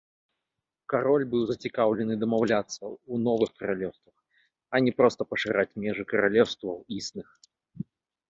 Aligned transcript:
Кароль 0.93 1.23
быў 1.31 1.43
зацікаўлены 1.49 2.13
дамаўляцца 2.23 2.79
ў 3.11 3.15
новых 3.27 3.51
каралеўствах, 3.59 4.15
а 4.73 4.81
не 4.87 4.91
проста 5.01 5.21
пашыраць 5.33 5.77
межы 5.83 6.03
каралеўстваў 6.13 6.77
існых. 6.97 7.29